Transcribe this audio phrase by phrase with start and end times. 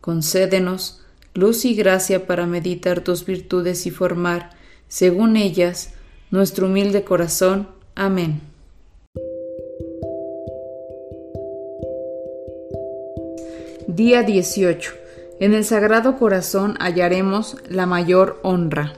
[0.00, 1.02] Concédenos
[1.34, 4.50] luz y gracia para meditar tus virtudes y formar,
[4.88, 5.94] según ellas,
[6.30, 7.68] nuestro humilde corazón.
[7.94, 8.40] Amén.
[13.86, 14.92] Día 18.
[15.40, 18.94] En el Sagrado Corazón hallaremos la mayor honra.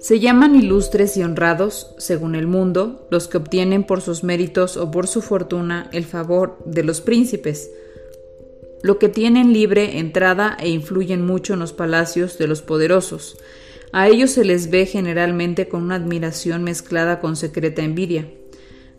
[0.00, 4.90] Se llaman ilustres y honrados, según el mundo, los que obtienen por sus méritos o
[4.90, 7.70] por su fortuna el favor de los príncipes,
[8.82, 13.38] lo que tienen libre entrada e influyen mucho en los palacios de los poderosos.
[13.92, 18.28] A ellos se les ve generalmente con una admiración mezclada con secreta envidia.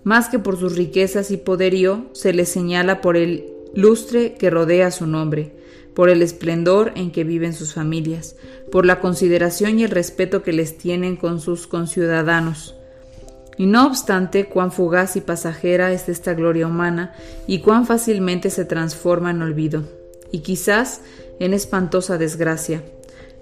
[0.04, 4.92] Más que por sus riquezas y poderío, se les señala por el lustre que rodea
[4.92, 5.52] su nombre,
[5.94, 8.36] por el esplendor en que viven sus familias,
[8.72, 12.76] por la consideración y el respeto que les tienen con sus conciudadanos,
[13.58, 17.14] y no obstante, cuán fugaz y pasajera es esta gloria humana
[17.48, 19.84] y cuán fácilmente se transforma en olvido,
[20.32, 21.02] y quizás
[21.40, 22.84] en espantosa desgracia.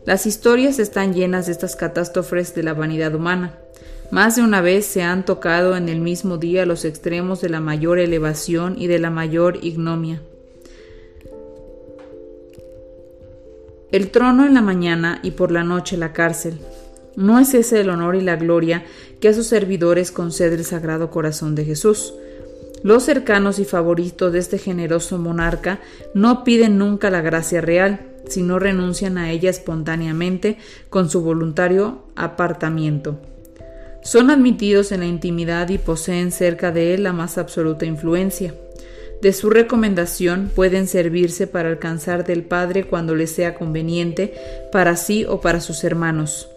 [0.06, 3.58] Las historias están llenas de estas catástrofes de la vanidad humana.
[4.10, 7.62] Más de una vez se han tocado en el mismo día los extremos de la
[7.62, 10.22] mayor elevación y de la mayor ignomia.
[13.92, 16.60] El trono en la mañana y por la noche la cárcel,
[17.16, 18.86] ¿No es ese el honor y la gloria
[19.20, 22.14] que a sus servidores concede el Sagrado Corazón de Jesús?
[22.84, 25.80] Los cercanos y favoritos de este generoso monarca
[26.14, 30.58] no piden nunca la gracia real, sino renuncian a ella espontáneamente
[30.90, 33.20] con su voluntario apartamiento.
[34.04, 38.56] Son admitidos en la intimidad y poseen cerca de él la más absoluta influencia.
[39.22, 44.34] De su recomendación pueden servirse para alcanzar del Padre cuando les sea conveniente,
[44.72, 46.51] para sí o para sus hermanos.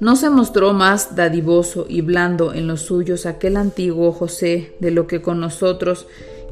[0.00, 5.08] No se mostró más dadivoso y blando en los suyos aquel antiguo José de lo
[5.08, 6.06] que con nosotros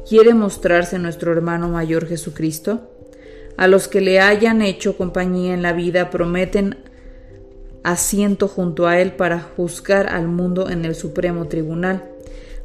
[0.07, 2.91] quiere mostrarse nuestro hermano mayor Jesucristo.
[3.55, 6.77] A los que le hayan hecho compañía en la vida prometen
[7.83, 12.03] asiento junto a él para juzgar al mundo en el supremo tribunal.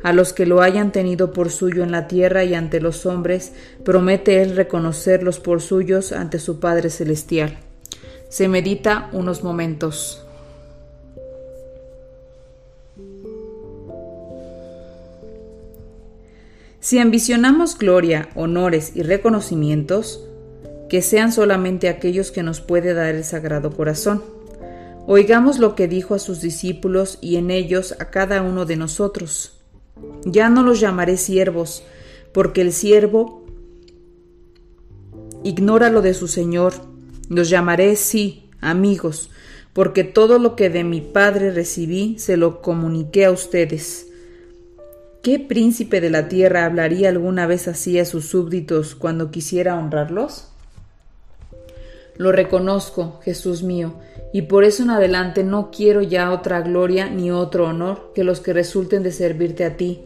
[0.02, 3.52] A los que lo hayan tenido por suyo en la tierra y ante los hombres,
[3.84, 7.58] promete él reconocerlos por suyos ante su Padre Celestial.
[8.28, 10.26] Se medita unos momentos.
[16.82, 20.24] Si ambicionamos gloria, honores y reconocimientos,
[20.88, 24.20] que sean solamente aquellos que nos puede dar el Sagrado Corazón.
[25.06, 29.60] Oigamos lo que dijo a sus discípulos y en ellos a cada uno de nosotros.
[30.24, 31.84] Ya no los llamaré siervos,
[32.32, 33.44] porque el siervo
[35.44, 36.74] ignora lo de su Señor.
[37.28, 39.30] Los llamaré, sí, amigos,
[39.72, 44.08] porque todo lo que de mi Padre recibí se lo comuniqué a ustedes.
[45.22, 50.48] ¿Qué príncipe de la tierra hablaría alguna vez así a sus súbditos cuando quisiera honrarlos?
[52.16, 53.94] Lo reconozco, Jesús mío,
[54.32, 58.40] y por eso en adelante no quiero ya otra gloria ni otro honor que los
[58.40, 60.02] que resulten de servirte a ti.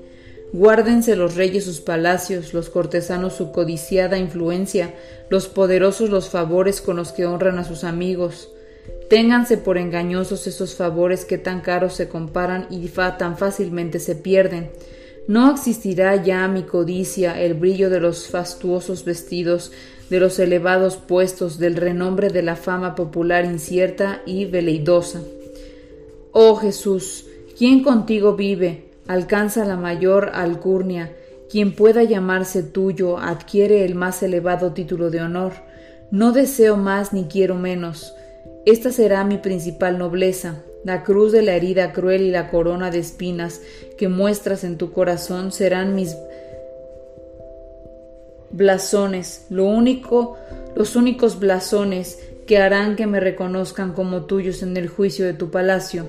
[0.52, 4.92] Guárdense los reyes sus palacios, los cortesanos su codiciada influencia,
[5.30, 8.50] los poderosos los favores con los que honran a sus amigos.
[9.08, 14.70] Ténganse por engañosos esos favores que tan caros se comparan y tan fácilmente se pierden.
[15.28, 19.72] No existirá ya mi codicia, el brillo de los fastuosos vestidos,
[20.08, 25.20] de los elevados puestos, del renombre de la fama popular incierta y veleidosa.
[26.30, 27.26] Oh Jesús,
[27.58, 31.12] quien contigo vive, alcanza la mayor alcurnia,
[31.50, 35.52] quien pueda llamarse tuyo adquiere el más elevado título de honor.
[36.12, 38.14] No deseo más ni quiero menos.
[38.64, 43.00] Esta será mi principal nobleza, la cruz de la herida cruel y la corona de
[43.00, 43.60] espinas
[43.98, 46.16] que muestras en tu corazón serán mis
[48.52, 50.38] blasones, lo único,
[50.76, 55.50] los únicos blasones que harán que me reconozcan como tuyos en el juicio de tu
[55.50, 56.06] palacio.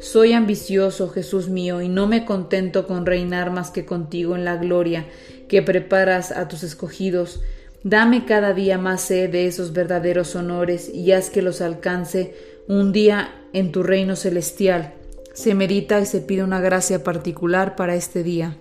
[0.00, 4.56] Soy ambicioso, Jesús mío, y no me contento con reinar más que contigo en la
[4.56, 5.06] gloria
[5.48, 7.40] que preparas a tus escogidos.
[7.84, 12.34] Dame cada día más sed de esos verdaderos honores y haz que los alcance
[12.68, 14.94] un día en tu reino celestial.
[15.34, 18.56] Se medita y se pide una gracia particular para este día.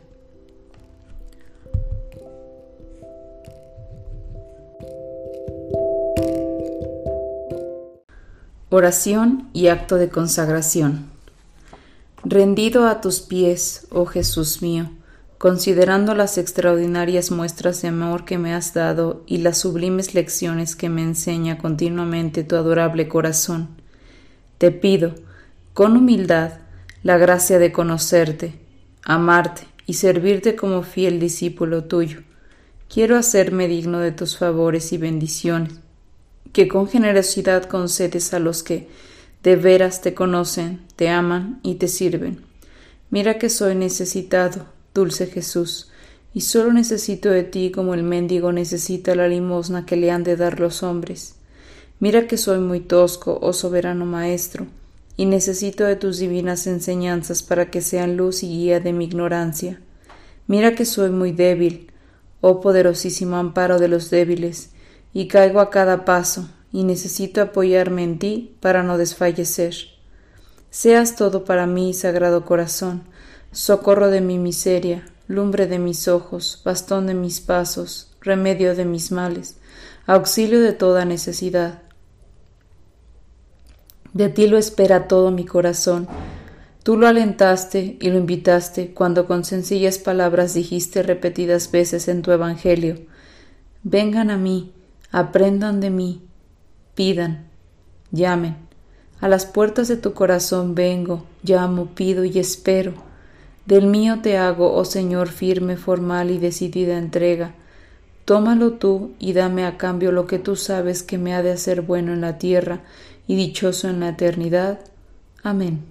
[8.71, 11.09] Oración y acto de consagración.
[12.23, 14.91] Rendido a tus pies, oh Jesús mío,
[15.39, 20.89] considerando las extraordinarias muestras de amor que me has dado y las sublimes lecciones que
[20.89, 23.78] me enseña continuamente tu adorable corazón,
[24.59, 25.15] te pido,
[25.73, 26.59] con humildad,
[27.01, 28.59] la gracia de conocerte,
[29.03, 32.19] amarte y servirte como fiel discípulo tuyo.
[32.87, 35.73] Quiero hacerme digno de tus favores y bendiciones
[36.53, 38.87] que con generosidad concedes a los que
[39.43, 42.43] de veras te conocen, te aman y te sirven.
[43.09, 45.91] Mira que soy necesitado, dulce Jesús,
[46.33, 50.35] y solo necesito de ti como el mendigo necesita la limosna que le han de
[50.35, 51.35] dar los hombres.
[52.01, 54.67] Mira que soy muy tosco, oh soberano Maestro,
[55.17, 59.81] y necesito de tus divinas enseñanzas para que sean luz y guía de mi ignorancia.
[60.47, 61.91] Mira que soy muy débil,
[62.39, 64.69] oh poderosísimo amparo de los débiles,
[65.13, 69.75] y caigo a cada paso, y necesito apoyarme en ti para no desfallecer.
[70.69, 73.03] Seas todo para mí, Sagrado Corazón,
[73.51, 79.11] socorro de mi miseria, lumbre de mis ojos, bastón de mis pasos, remedio de mis
[79.11, 79.57] males,
[80.05, 81.81] auxilio de toda necesidad.
[84.13, 86.07] De ti lo espera todo mi corazón.
[86.83, 92.31] Tú lo alentaste y lo invitaste cuando con sencillas palabras dijiste repetidas veces en tu
[92.31, 92.95] Evangelio,
[93.83, 94.73] Vengan a mí,
[95.09, 96.21] aprendan de mí,
[96.95, 97.47] pidan,
[98.11, 98.57] llamen.
[99.21, 102.93] A las puertas de tu corazón vengo, llamo, pido y espero.
[103.65, 107.55] Del mío te hago, oh Señor, firme, formal y decidida entrega.
[108.29, 111.81] Tómalo tú y dame a cambio lo que tú sabes que me ha de hacer
[111.81, 112.81] bueno en la tierra
[113.25, 114.81] y dichoso en la eternidad.
[115.41, 115.83] Amén.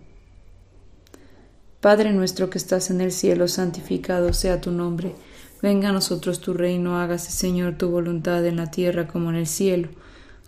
[1.81, 5.17] Padre nuestro que estás en el cielo, santificado sea tu nombre
[5.63, 9.49] Venga a nosotros tu reino, hágase Señor tu voluntad en la tierra como en el
[9.49, 9.89] cielo.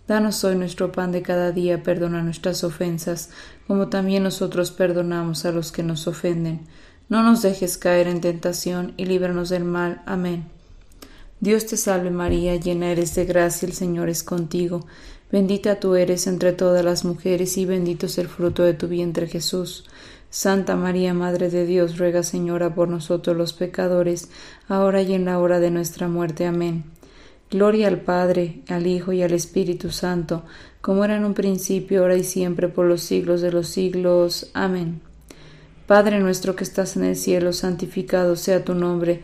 [0.07, 3.31] Danos hoy nuestro pan de cada día, perdona nuestras ofensas,
[3.67, 6.61] como también nosotros perdonamos a los que nos ofenden.
[7.09, 10.01] No nos dejes caer en tentación y líbranos del mal.
[10.05, 10.60] Amén.
[11.41, 14.85] Dios te salve María, llena eres de gracia, el Señor es contigo.
[15.31, 19.25] Bendita tú eres entre todas las mujeres y bendito es el fruto de tu vientre
[19.25, 19.85] Jesús.
[20.29, 24.29] Santa María, Madre de Dios, ruega Señora por nosotros los pecadores,
[24.67, 26.45] ahora y en la hora de nuestra muerte.
[26.45, 26.83] Amén.
[27.49, 30.43] Gloria al Padre, al Hijo y al Espíritu Santo,
[30.79, 34.51] como era en un principio, ahora y siempre, por los siglos de los siglos.
[34.53, 35.01] Amén.
[35.87, 39.23] Padre nuestro que estás en el cielo, santificado sea tu nombre.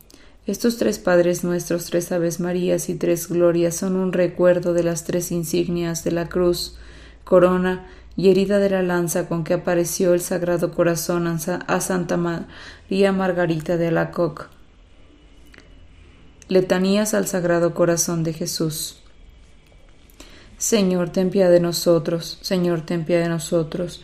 [0.47, 5.03] Estos tres Padres nuestros, tres Aves Marías y tres Glorias son un recuerdo de las
[5.03, 6.77] tres insignias de la cruz,
[7.23, 13.11] corona y herida de la lanza con que apareció el Sagrado Corazón a Santa María
[13.11, 14.45] Margarita de Alacoque
[16.51, 18.97] Letanías al Sagrado Corazón de Jesús.
[20.57, 22.39] Señor, ten piedad de nosotros.
[22.41, 24.03] Señor, ten piedad de nosotros.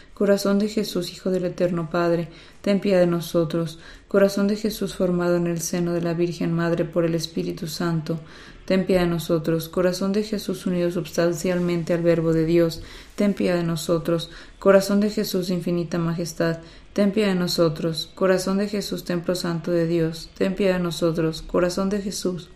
[0.21, 2.27] Corazón de Jesús, Hijo del Eterno Padre,
[2.61, 3.79] ten piedad de nosotros.
[4.07, 8.19] Corazón de Jesús formado en el seno de la Virgen Madre por el Espíritu Santo,
[8.65, 9.67] ten piedad de nosotros.
[9.67, 12.83] Corazón de Jesús unido substancialmente al Verbo de Dios,
[13.15, 14.29] ten piedad de nosotros.
[14.59, 16.59] Corazón de Jesús, infinita majestad,
[16.93, 18.11] ten piedad de nosotros.
[18.13, 21.41] Corazón de Jesús, templo santo de Dios, ten piedad de nosotros.
[21.41, 22.51] Corazón de Jesús,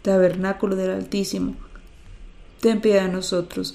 [0.00, 1.56] tabernáculo del Altísimo,
[2.62, 3.74] ten piedad de nosotros.